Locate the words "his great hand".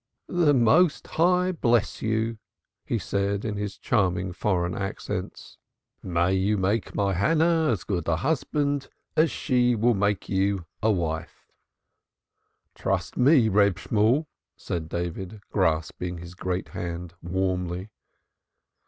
16.17-17.13